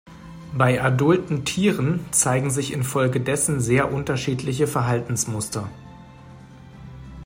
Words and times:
Bei 0.55 0.81
adulten 0.81 1.45
Tieren 1.45 1.99
zeigen 2.11 2.49
sich 2.49 2.73
infolgedessen 2.73 3.59
sehr 3.59 3.93
unterschiedliche 3.93 4.65
Verhaltensmuster. 4.65 5.69